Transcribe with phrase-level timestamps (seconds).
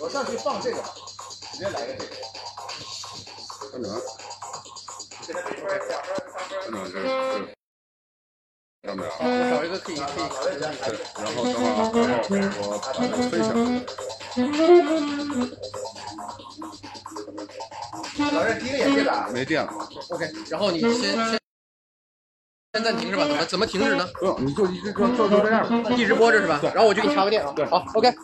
[0.00, 0.94] 我上去放这个吧，
[1.52, 2.10] 直接来个这个。
[3.72, 3.88] 看哪？
[5.22, 5.42] 现在？
[5.42, 5.56] 这
[6.72, 7.04] 是。
[8.80, 9.10] 看到没有？
[9.20, 10.22] 我找一个可以可以。
[10.44, 11.58] 对，然后等会
[12.04, 12.96] 儿，然后我把它
[13.28, 13.46] 分享。
[18.32, 19.28] 老任第一个也电了。
[19.32, 19.72] 没电了。
[20.10, 21.38] OK，然后你先先
[22.74, 23.24] 先暂停是吧？
[23.26, 24.08] 怎么怎么停止呢？
[24.14, 26.60] 不用，你就一直就就就这样，一直播着是吧？
[26.62, 27.52] 然后我就给你插个电啊。
[27.54, 27.66] 对。
[27.66, 28.14] 好，OK。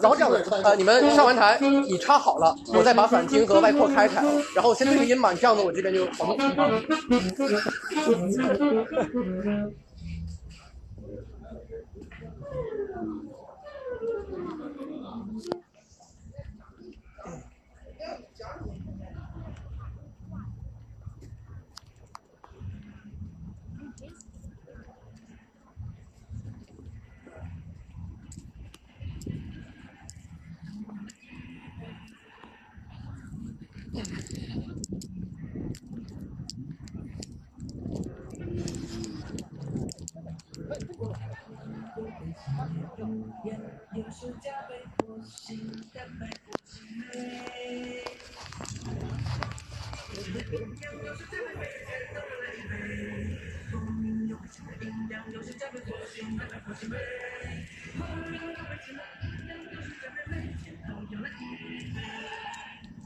[0.00, 4.22] 然后这样子，呃，你们上完台，你插好了，我再把反听和外扩开开，
[4.54, 6.36] 然后先对个音嘛，这样子我这边就好弄。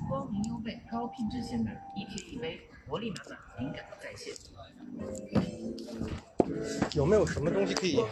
[0.08, 4.34] 光明优倍，高品质鲜奶，一天一杯，活力满满，灵感在线。
[6.92, 8.04] 有没有什么东西可以？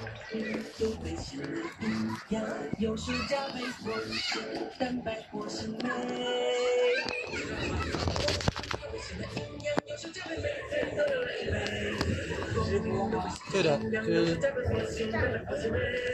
[13.52, 14.38] 对的，就是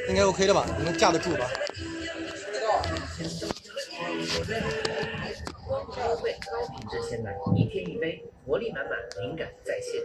[0.08, 0.66] 应该 OK 的吧？
[0.84, 1.50] 能架得住吧？
[6.50, 8.92] 高品质鲜奶，一天一杯，活力满满，
[9.22, 10.02] 灵感再现。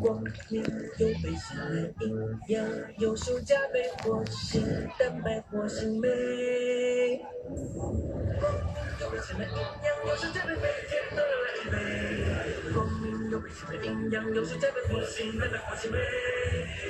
[0.00, 0.62] 光明
[0.98, 1.64] 优倍鲜奶，
[2.00, 2.04] 营
[2.48, 2.54] 养
[2.98, 4.62] 优秀加倍，活性
[4.98, 6.06] 蛋白，活性酶。
[7.70, 9.50] 光明优倍鲜奶，营
[9.82, 11.74] 养优秀加倍，每天都要来一杯。
[12.72, 15.98] 光明优倍鲜奶，营养优秀加倍，活性蛋白，活性酶。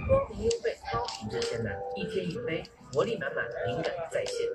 [0.08, 4.48] 光明优倍，高品质鲜奶，一天一杯，活力满满，灵感在线。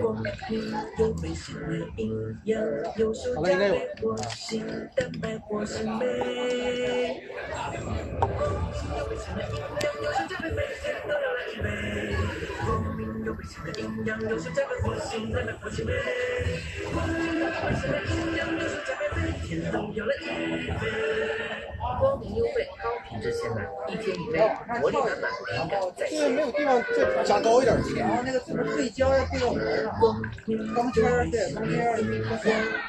[0.00, 0.24] 光明
[0.96, 2.58] 优倍鲜奶，营养
[2.96, 7.20] 优秀加倍，活性蛋白，活性酶。
[8.18, 8.32] 光
[8.72, 11.66] 明优倍鲜奶，营养优秀加倍，每天都要来一杯。
[12.64, 15.92] 光明优倍鲜奶，营养优秀加倍，活性蛋白，活性酶。
[16.94, 20.24] 光明优倍鲜奶，营养优秀加倍，每天都要来一
[20.80, 20.82] 杯。
[21.98, 24.38] 光明优倍，高品质鲜奶，一天一杯，
[24.80, 26.30] 活力满满，灵感在现在线。
[26.32, 27.78] 没有地方再加高一点儿。
[27.96, 29.90] 然后那个怎么对焦要对到门，儿
[30.46, 31.26] 对钢圈儿，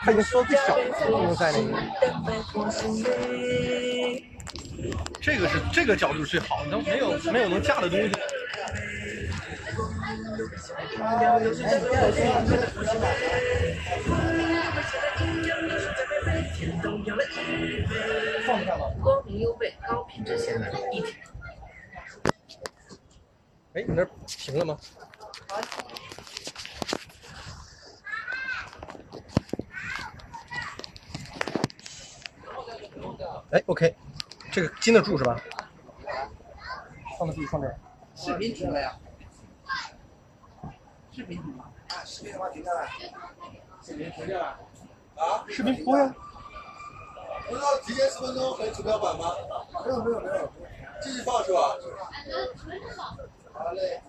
[0.04, 1.72] 它已经缩最小了，用在那个。
[5.22, 8.12] 这个是这个角度最好的，没有没有能架的东西。
[18.46, 18.96] 放下了。
[19.02, 21.16] 光明优倍，高品质鲜奶，一天。
[23.74, 24.78] 哎，你那停了吗？
[33.52, 33.96] 哎，OK，
[34.52, 35.42] 这个禁得住是吧？
[37.18, 37.76] 放得住，放这儿。
[38.16, 38.98] 视频停了呀？
[41.12, 41.64] 视频停了。
[41.64, 42.90] 啊，视频的话停下来。
[43.84, 44.60] 视频停下了。
[45.16, 45.44] 啊？
[45.50, 46.16] 视频播呀。
[47.52, 49.36] 不是要提前十分钟回指标板吗？
[49.84, 50.50] 没有没有没有，
[51.02, 51.76] 继续放是吧？
[53.52, 54.00] 好嘞。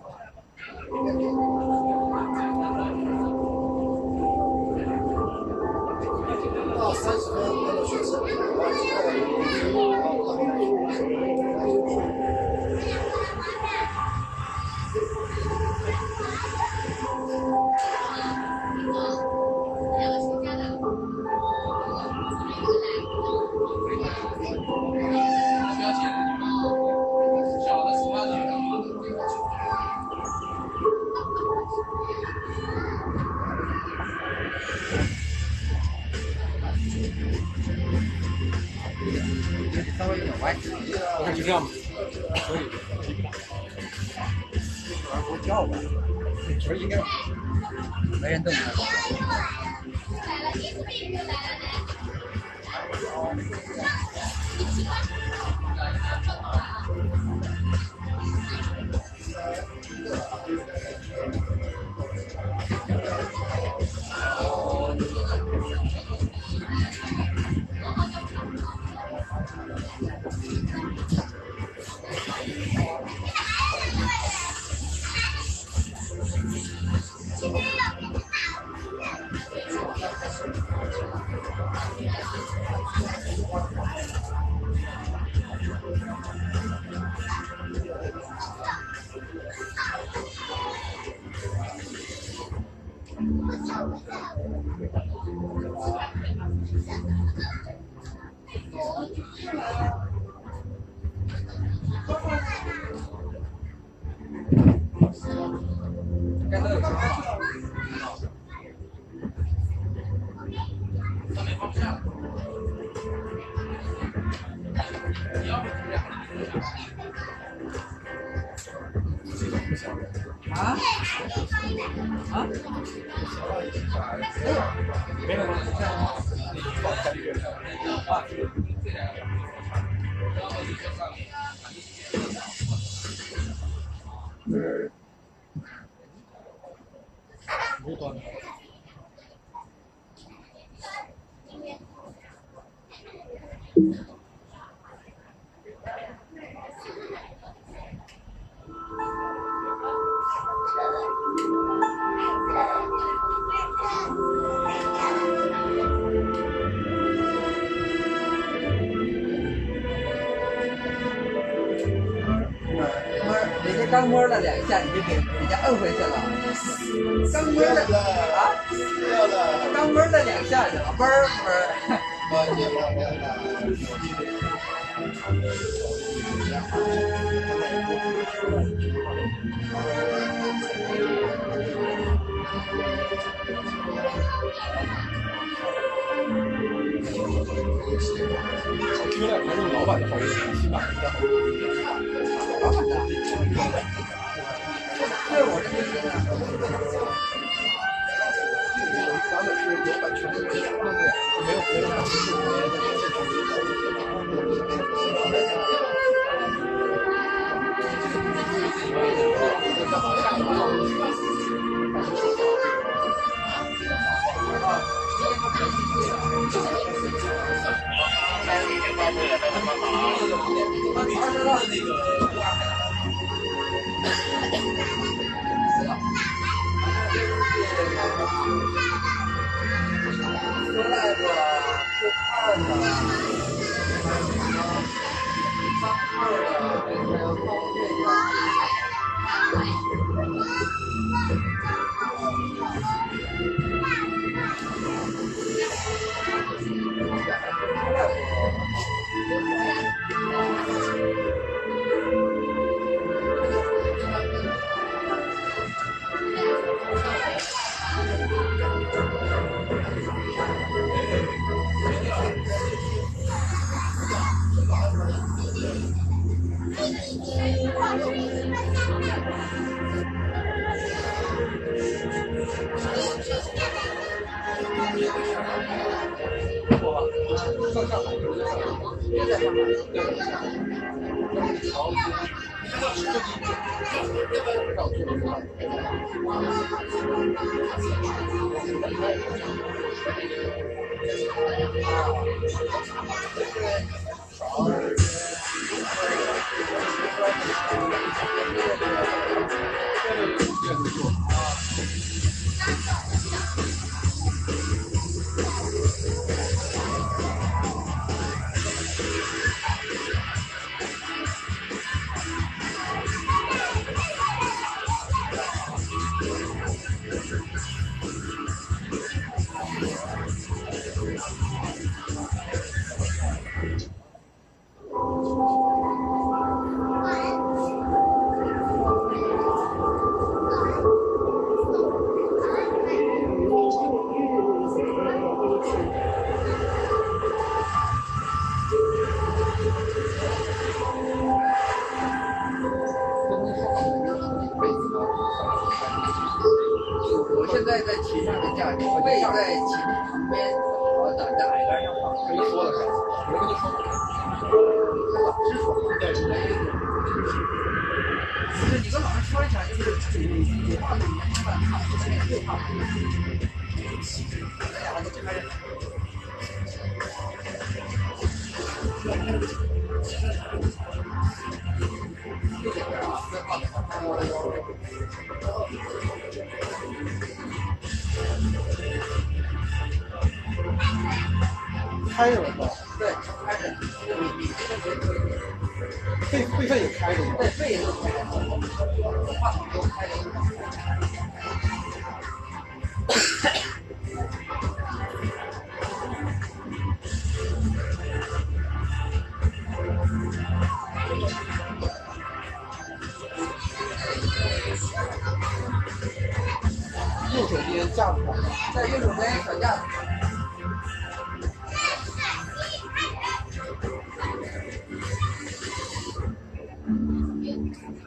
[6.77, 8.23] 到三十分那个学生，
[45.53, 45.77] 不叫吧？
[46.59, 46.97] 其实应该
[48.19, 48.71] 没人动它。
[53.11, 53.37] 啊？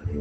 [0.05, 0.13] 开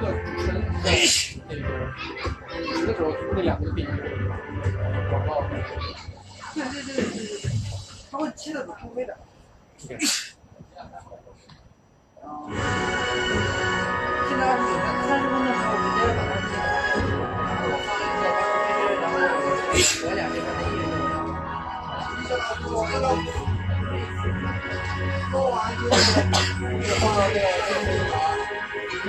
[0.00, 0.88] 个主持人那
[1.56, 1.62] 个
[2.48, 3.86] 主持的时候那两个点
[5.10, 5.30] 广告，
[6.54, 7.50] 对对对对对对，
[8.10, 9.16] 他会切的比稍微的。
[12.20, 12.48] 然后
[14.28, 16.60] 现在二十九分，三十分的时候直接把它切开，
[16.98, 18.22] 然后我放一个
[19.00, 19.14] 然后
[20.04, 20.90] 我俩这边的音乐
[22.26, 23.36] 做完之后，放到这个
[24.22, 24.30] 这
[25.32, 26.56] 个啊，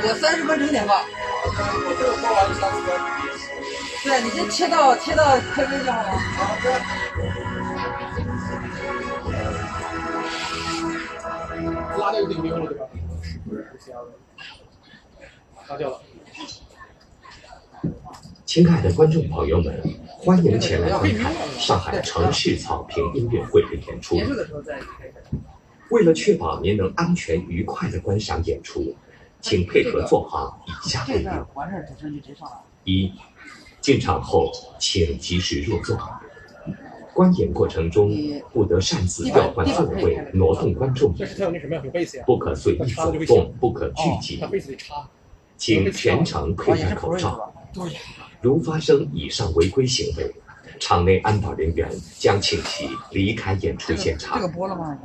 [0.01, 1.03] 我三十分钟点吧。
[1.46, 2.89] 我这个播完三十分。
[4.01, 6.10] 对你先切到切到 KV 就好了。
[6.38, 6.65] 好的。
[12.00, 12.86] 拉掉就顶没用了对吧？
[15.68, 16.01] 拉掉了。
[18.46, 24.18] 亲爱的观众朋友们，欢迎前来观看上海城市草坪音乐会的演出。
[25.89, 28.96] 为了确保您能安全愉快地观赏演出，
[29.41, 31.31] 请配合做好以下规定：。
[32.84, 33.13] 一、
[33.81, 35.98] 进场后请及时入座。
[37.13, 38.15] 观演过程中
[38.53, 41.81] 不得擅自调换座位、挪动观众这是它有那什么呀？
[41.84, 42.24] 有贝斯呀。
[42.25, 44.41] 不可随意走动，不可聚集。
[45.58, 47.53] 请全程佩戴口罩。
[48.39, 50.34] 如发生以上违规行为，
[50.79, 54.48] 场内安保人员将请其离开演出现这场个。
[54.48, 54.98] 播了吗？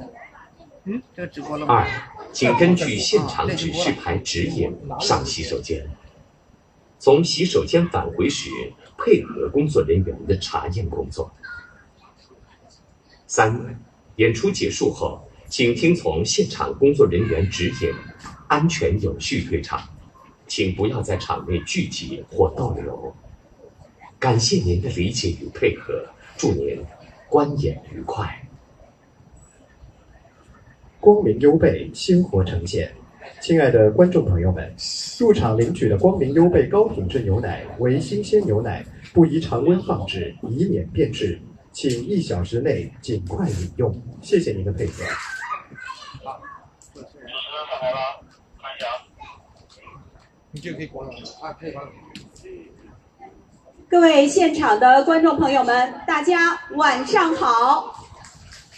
[0.84, 1.74] 嗯，这个直播了吗？
[1.74, 1.84] 二，
[2.34, 5.88] 请根据现场指示牌指引上洗手间。
[6.98, 8.50] 从洗手间返回时，
[8.98, 11.32] 配合工作人员的查验工作。
[13.28, 13.80] 三，
[14.16, 17.92] 演出结束后，请听从现场工作人员指引，
[18.48, 19.88] 安全有序退场，
[20.48, 23.14] 请不要在场内聚集或逗留。
[24.18, 26.04] 感谢您的理解与配合，
[26.36, 26.84] 祝您
[27.28, 28.48] 观演愉快。
[31.04, 32.90] 光明优贝鲜活呈现。
[33.38, 34.74] 亲爱的观众朋友们，
[35.18, 38.82] 入场领取的光明优贝高品质牛奶为新鲜牛奶，
[39.12, 41.38] 不宜常温放置，以免变质，
[41.72, 43.94] 请一小时内尽快饮用。
[44.22, 45.04] 谢谢您的配合。
[53.90, 57.94] 各位现场的观众朋友们，大家晚上好，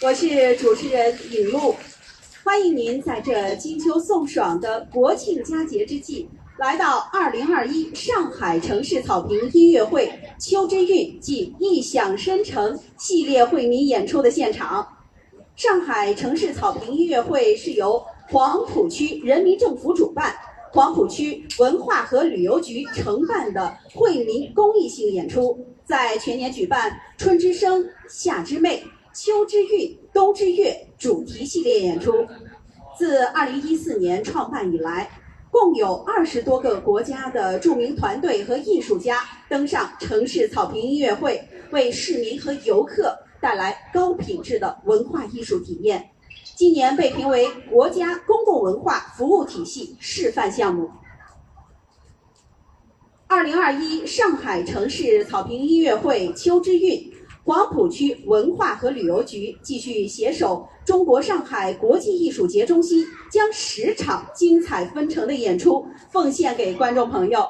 [0.01, 1.73] 我是主持人尹璐，
[2.47, 14.87] 欢迎您在这金秋送爽的国庆佳节之际，来到2021上海城市草坪音乐会秋之韵暨异响深城系列惠民演出的现场。
[15.57, 20.33] 上海城市草坪音乐会是由黄浦区人民政府主办。
[20.71, 28.81] 黄浦区文化和旅游局承办的惠民公益性演出，在全年举办“春之声”“夏之魅
[29.17, 32.27] ”“秋之韵”“冬之月”主题系列演出。
[32.95, 35.09] 自2014年创办以来，
[35.49, 46.11] 共有二十多个国家的著名团队和艺术家登上城市草坪音乐会，为市民和游客带来高品质的文化艺术体验。
[46.55, 50.91] 今年被评为国家公共文化服务体系示范项目。
[53.25, 57.11] 二零二一上海城市草坪音乐会秋之韵
[57.47, 67.47] 黄浦区文化和旅游局继续携手中国上海国际艺术节中心，将十场精彩纷呈的演出奉献给观众朋友。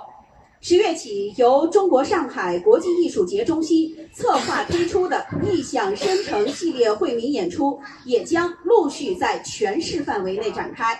[0.61, 10.95] 十月起，由中国上海国际艺术节中心策划推出的“异想生成”系列惠民演出，也将陆续在全市范围内展开。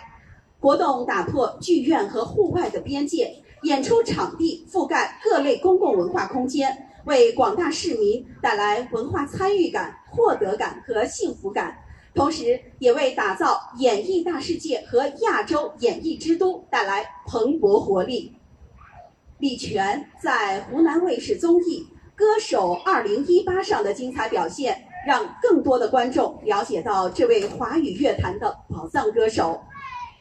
[0.59, 6.75] 活动打破剧院和户外的边界，演出场地覆盖各类公共文化空间，
[7.07, 11.77] 为广大市民带来文化参与感、获得感和幸福感，
[12.13, 18.35] 同时也为打造演艺大世界和亚洲演艺之都带来蓬勃活力。
[19.39, 21.79] 李泉在湖南卫视综艺
[22.13, 29.61] 《歌手2018》上的精彩表现，让更多的观众了解到这位华语乐坛的宝藏歌手。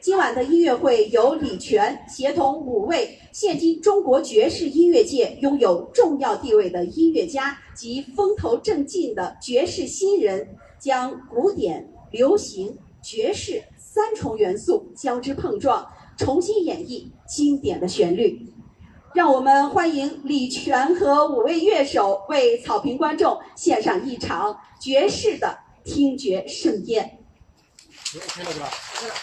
[0.01, 18.53] 今晚的音乐会由李泉协同五位现今中国爵士音乐界拥有重要地位的音乐家及风头正劲的爵士新人，将古典、流行、爵士三重元素交织碰撞，重新演绎经典的旋律。
[19.15, 27.19] 让我们欢迎李泉和五位乐手为草坪观众献上一场爵士的听觉盛宴。
[28.13, 28.71] 可以了，对吧？
[28.93, 29.15] 可以了，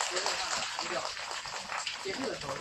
[0.80, 1.02] 可以了，
[2.04, 2.58] 结束的时候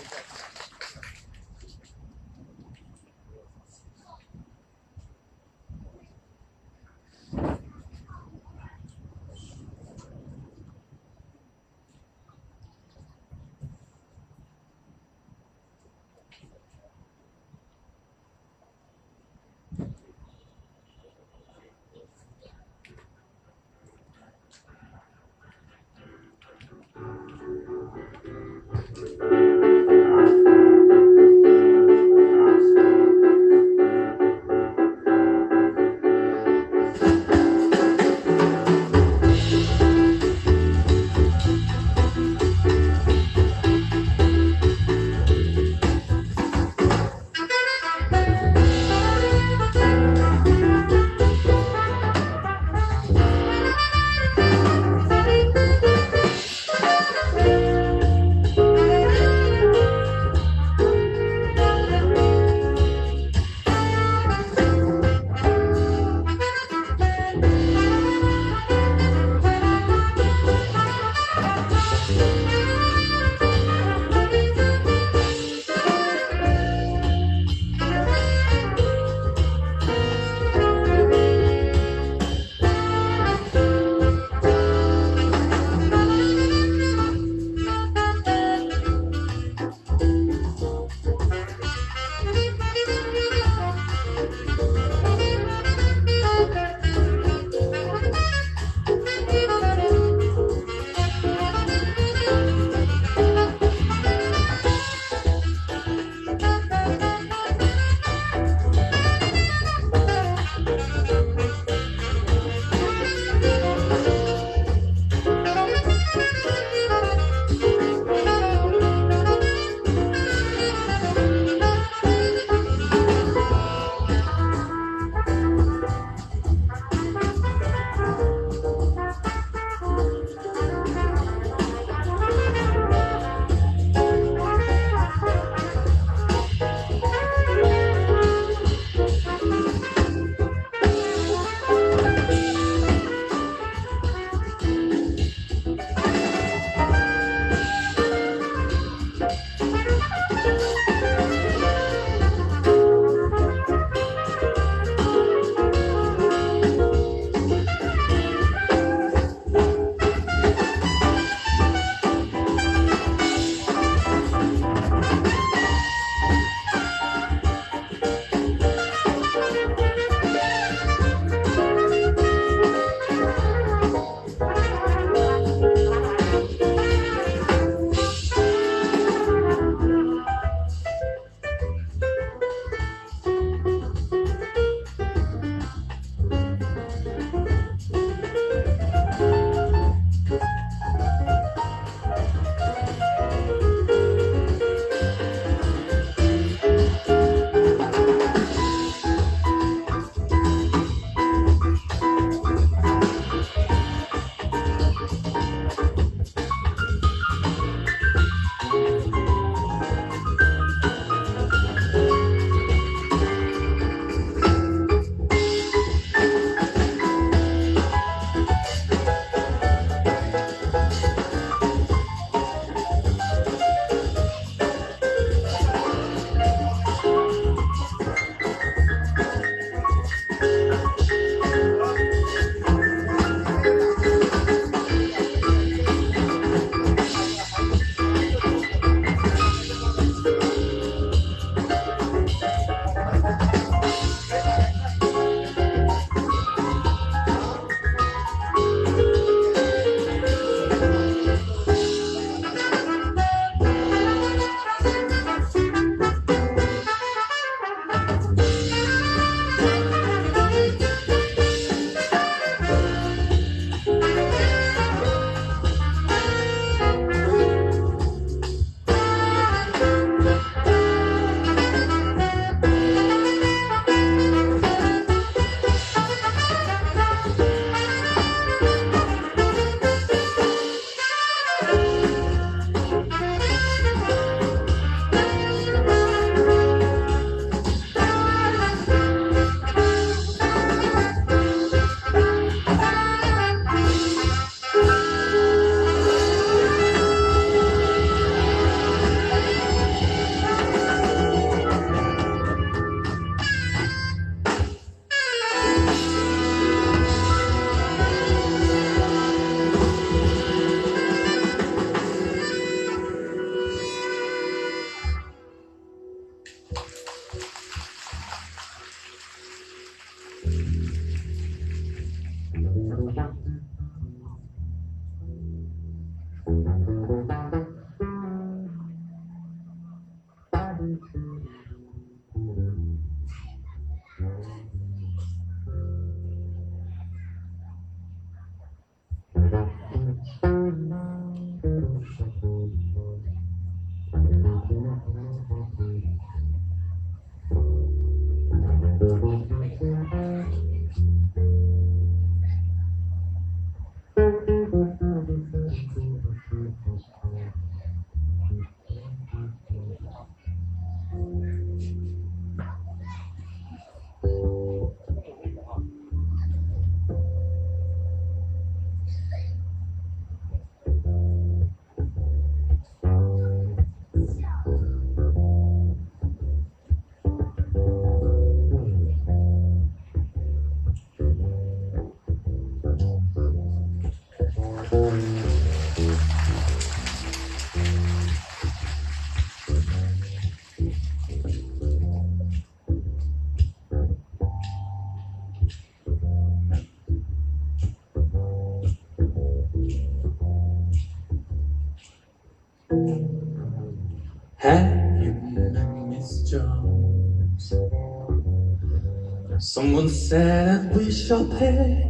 [410.32, 412.08] said that we shall pay.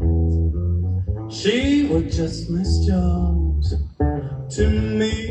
[1.28, 3.74] She was just Miss Jones
[4.54, 5.26] to me.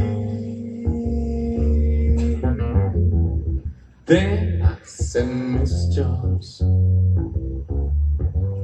[4.06, 6.60] Then I said, Miss Jones,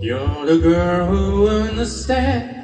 [0.04, 2.57] you're the girl who understands.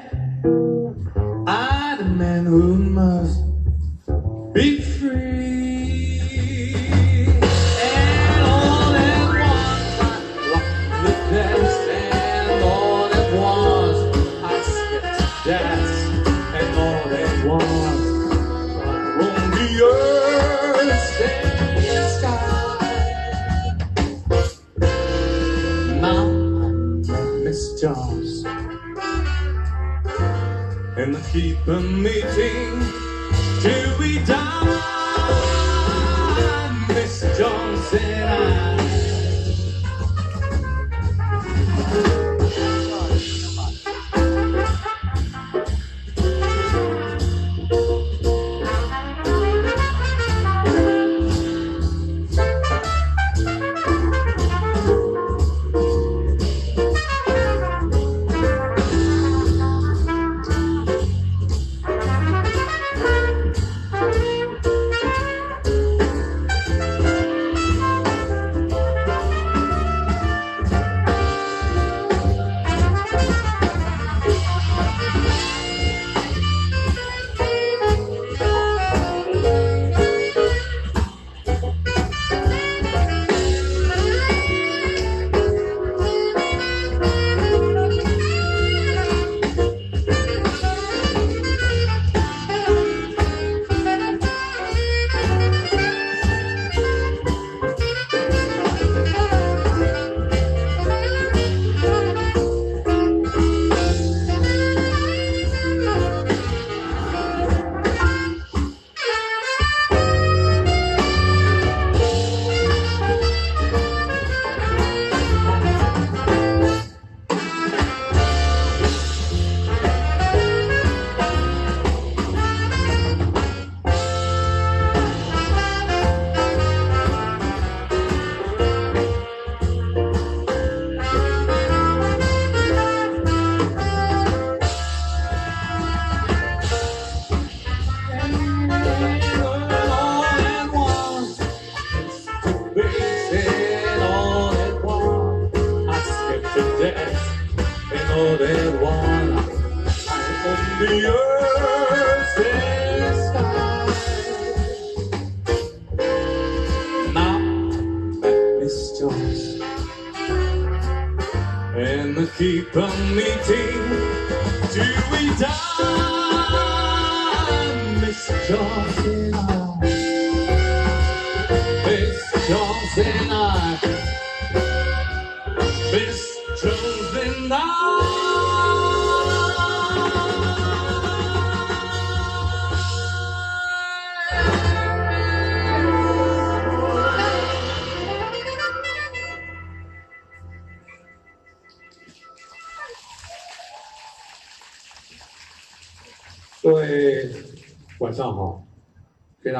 [37.84, 38.43] said I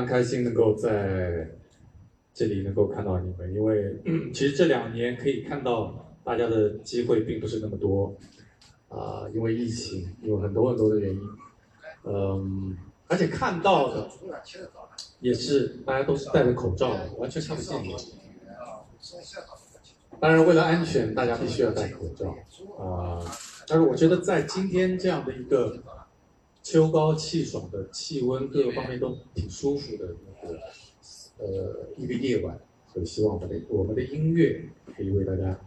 [0.04, 1.48] 常开心能够在
[2.34, 3.96] 这里能够看到你们，因为
[4.34, 8.16] 其实这两年可以看到大家的机会并不是那么多，
[8.90, 11.22] 啊、因为疫情，有很多很多的原因，
[12.04, 14.10] 嗯，而且看到的
[15.20, 17.96] 也是大家都是戴着口罩的，完全看不见你。
[20.20, 22.36] 当然，为了安全，大家必须要戴口罩
[22.84, 23.20] 啊、
[23.68, 25.78] 但是我觉得在今天这样的一个
[26.64, 30.58] 秋高气爽的气温，各个方面都挺舒服的那个
[31.38, 32.58] 呃一个夜晚，
[32.92, 35.60] 所以希望我们的我们的音乐可以为大家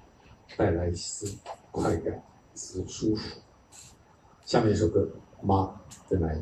[0.56, 1.36] 带来一丝
[1.70, 3.38] 快感，一丝舒服。
[4.46, 5.06] 下面一首歌
[5.46, 5.78] 《妈
[6.08, 6.40] 在哪里》。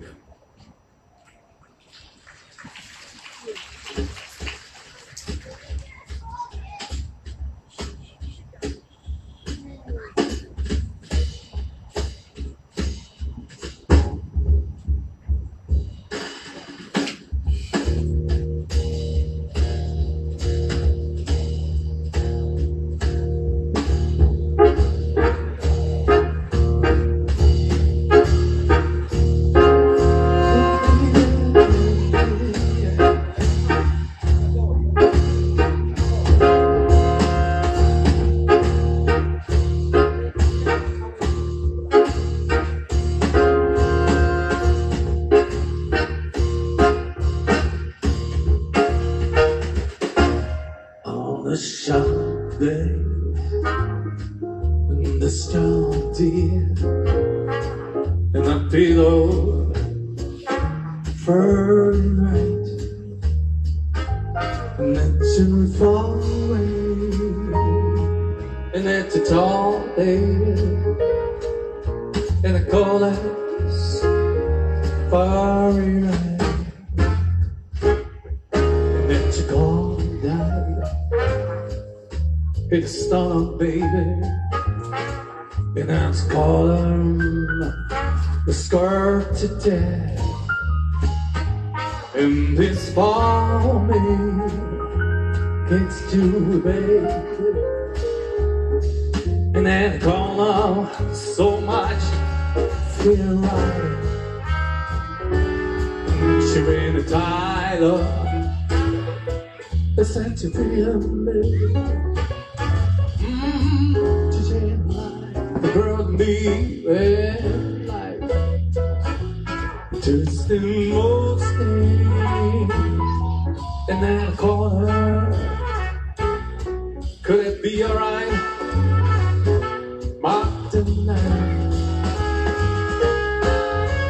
[130.85, 131.71] Mark tonight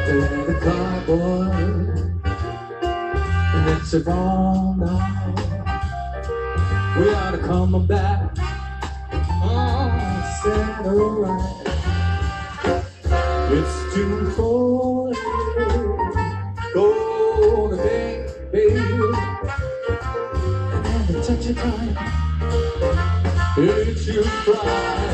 [0.06, 0.14] to
[0.46, 1.52] the cowboy
[3.54, 5.34] and it's a wrong now
[6.98, 8.36] we ought to come back
[9.42, 11.66] oh alright
[13.52, 15.16] it's too cold
[16.74, 18.80] go to bed baby
[20.72, 21.96] and then the touch of time
[23.58, 25.13] it's you cry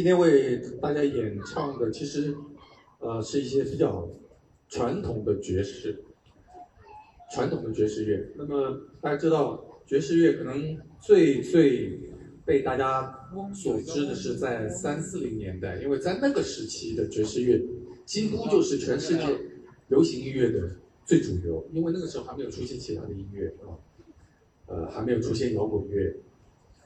[0.00, 2.34] 今天为大家演唱的其实
[3.00, 4.08] 呃是一些比较
[4.66, 5.94] 传统的爵士，
[7.30, 8.32] 传统的爵士乐。
[8.34, 12.00] 那么大家知道，爵士乐可能最最
[12.46, 13.14] 被大家
[13.52, 17.60] 所知的是在三四零年代，因为在那个时期的爵士乐
[18.06, 19.22] 几乎就是全世界
[19.88, 23.76] 流行音乐的最主流，因为那个时候还没有出现其他的音乐啊，
[24.64, 26.16] 呃，还没有出现摇滚乐。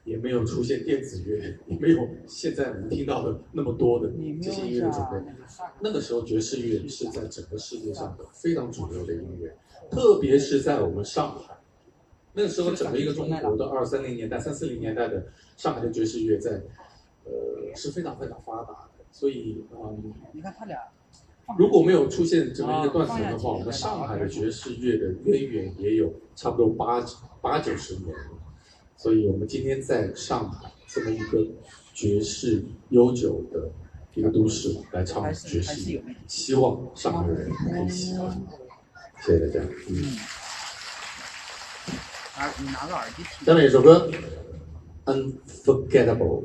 [0.04, 4.12] 也没有出现电子乐，也没有现在我们听到的那么多的
[4.42, 5.22] 这些音乐的种类。
[5.80, 9.56] 那个时候爵士乐是在整个世界上的非常主流的音乐，
[9.90, 11.56] 特别是在我们上海。
[12.34, 15.24] 那个时候，整个一个中国的二三零年代、三四零年代的
[15.56, 16.50] 上海的爵士乐在，
[17.24, 19.04] 呃，是非常非常发达的。
[19.12, 20.76] 所以，嗯，你看他俩，
[21.56, 27.00] 如果没有出现这么一个断层的话，我们上海的爵士乐的渊源也有差不多八
[27.40, 28.12] 八九十年。
[28.96, 31.46] 所以我们今天在上海这么一个
[31.92, 33.70] 爵士悠久的
[34.14, 38.40] 一个都市来唱爵士乐，希望上海人可以喜欢。
[39.20, 39.60] 谢谢大家。
[39.88, 40.16] 嗯。
[42.36, 43.46] 拿你拿个耳机听。
[43.46, 44.10] 下面一首歌
[45.12, 46.42] 《Unforgettable》。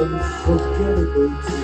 [0.00, 1.59] unforgettable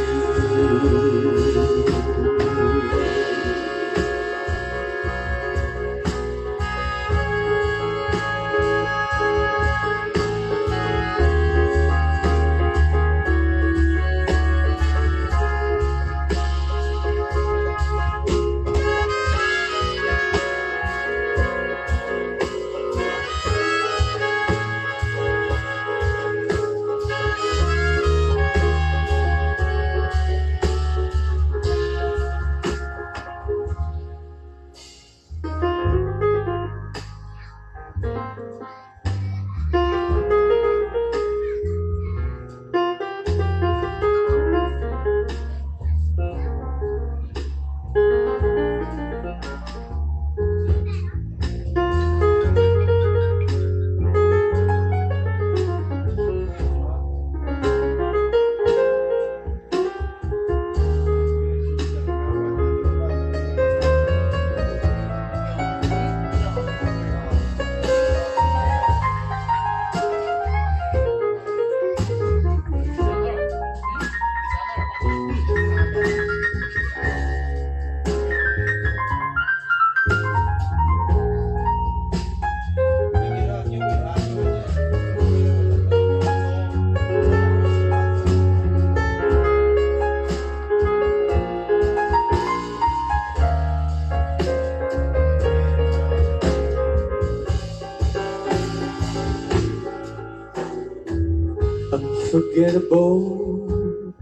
[102.37, 104.14] unforgettable.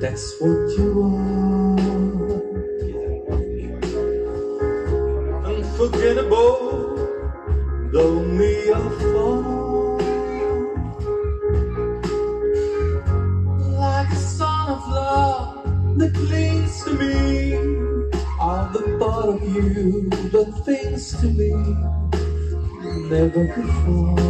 [0.00, 1.78] That's what you are.
[5.44, 6.96] Unforgettable,
[7.92, 9.98] though me or fall.
[13.58, 17.56] Like a son of love that clings to me.
[18.40, 21.52] All the thought of you that things to me
[23.08, 24.27] never before.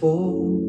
[0.00, 0.59] Before.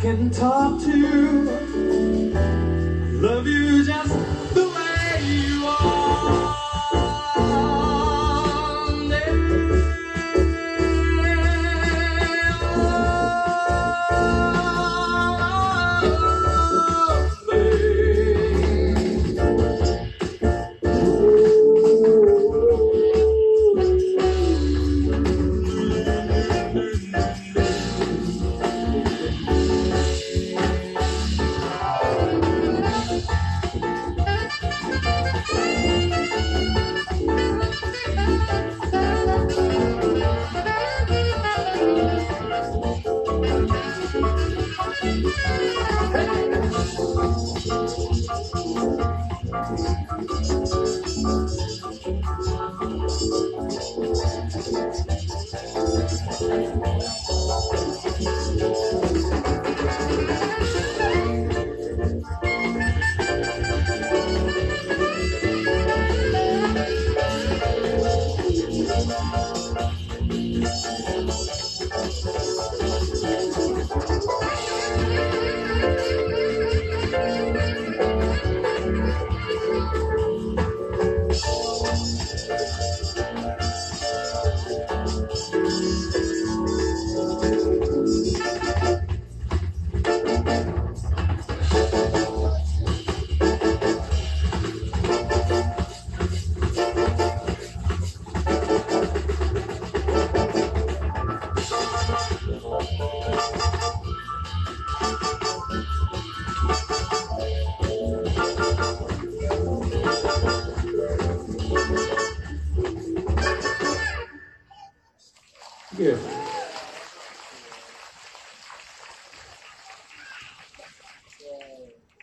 [0.00, 1.50] Can talk to.
[2.34, 2.40] I
[3.20, 3.69] Love you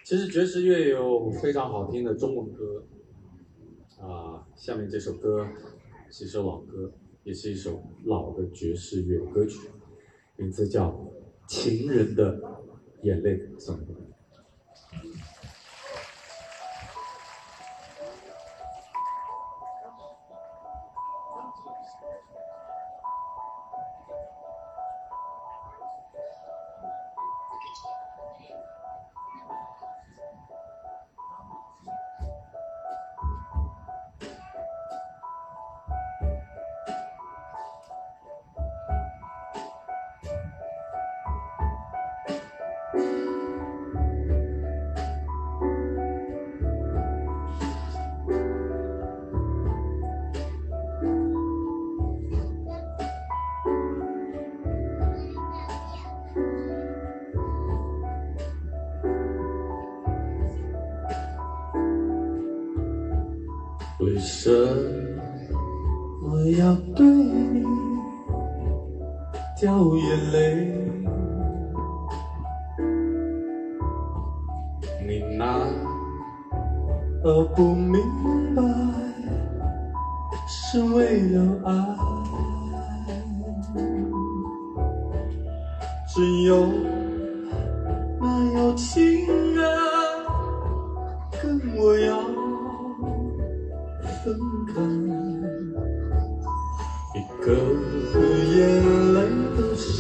[0.08, 2.82] 其实爵士乐有非常好听的中文歌，
[3.99, 5.45] 啊，下面这首歌
[6.10, 6.93] 是一首老歌，
[7.26, 9.70] 也是一首老的爵士乐歌曲，
[10.38, 10.89] 名字叫
[11.45, 12.39] 《情人的
[13.01, 14.16] 眼泪》，送给大。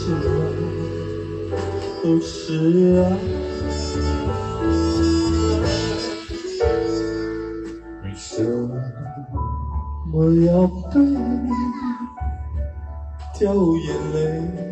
[0.07, 0.21] 是么
[2.01, 3.03] 不是爱？
[8.05, 8.41] 为什
[10.09, 11.49] 么要对你
[13.37, 14.66] 掉眼泪？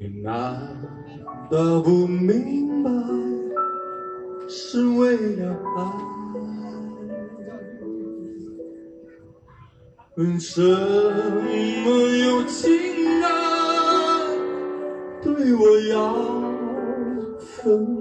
[0.00, 0.56] 你难
[1.50, 2.90] 道不明白
[4.48, 5.82] 是为了爱？
[10.14, 12.70] 为什么有情
[13.18, 13.28] 人
[15.20, 16.14] 对我要
[17.40, 17.97] 分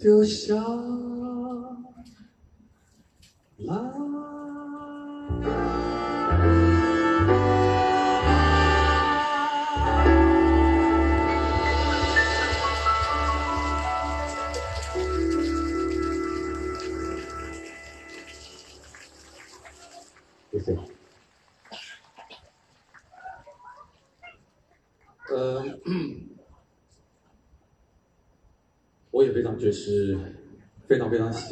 [0.00, 0.54] 丢下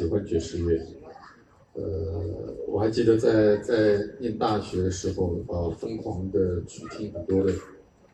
[0.09, 0.85] 欢爵士乐。
[1.73, 7.53] 呃，我还记得在在念大学的时候，呃，疯狂的去听很多的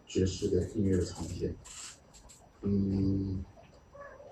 [0.05, 1.55] 爵士的音乐的唱片。
[2.61, 3.43] 嗯，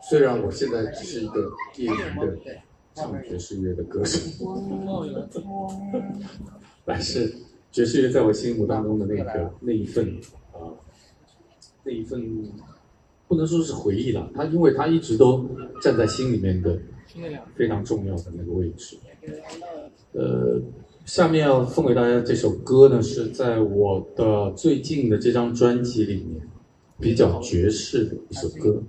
[0.07, 2.37] 虽然我现在只是一个业余的
[2.93, 4.19] 唱爵士乐的歌手，
[6.85, 7.33] 但是
[7.71, 10.15] 爵士乐在我心目当中的那个那一份
[10.51, 10.69] 啊、
[11.83, 12.21] 那一份
[13.27, 15.49] 不能说是回忆了，它因为它一直都
[15.81, 16.77] 站在心里面的
[17.55, 18.97] 非常重要的那个位置。
[20.13, 20.61] 呃，
[21.05, 26.47] 下面要送给大家这首歌呢，是在我的最近的这张专辑里面
[26.99, 28.83] 比较爵士的一首歌，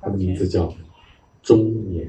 [0.00, 0.68] 它的名字叫
[1.42, 2.06] 《中年》。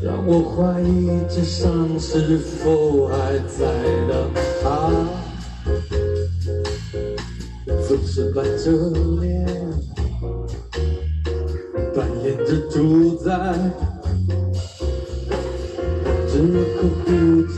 [0.00, 3.66] 让我怀疑这伤是否还在
[4.08, 4.30] 等
[4.62, 4.90] 他，
[7.86, 8.70] 总是板着
[9.20, 9.46] 脸。
[11.94, 13.28] 扮演着主宰，
[16.28, 16.32] 只
[16.76, 17.08] 可不
[17.52, 17.56] 着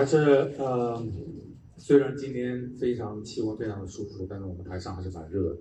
[0.00, 0.16] 还是
[0.56, 0.98] 呃，
[1.76, 5.58] 虽然今天非常气温非常的舒服，但是我们台上还是蛮热的。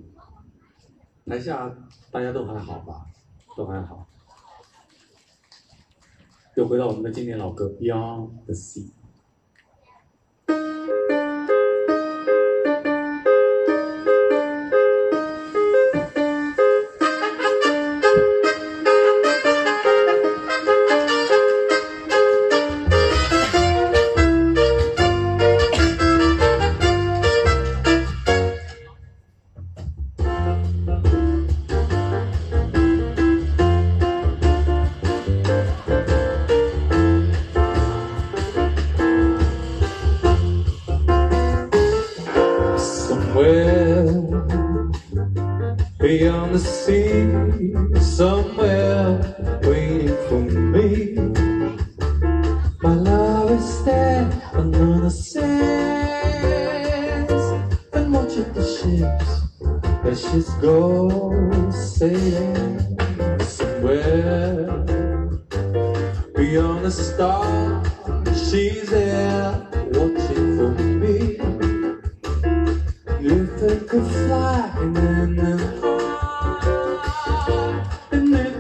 [1.26, 1.76] 台下
[2.10, 3.06] 大家都还好吧？
[3.58, 4.08] 都还好。
[6.56, 8.90] 又回到我们的经典老歌《Beyond the Sea》。